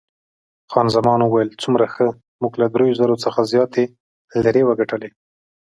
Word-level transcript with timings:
خان 0.71 0.87
زمان 0.95 1.19
وویل، 1.21 1.49
څومره 1.61 1.85
ښه، 1.93 2.07
موږ 2.41 2.53
له 2.61 2.65
دریو 2.73 2.97
زرو 2.99 3.15
څخه 3.25 3.49
زیاتې 3.51 3.83
لیرې 4.43 4.63
وګټلې. 4.65 5.09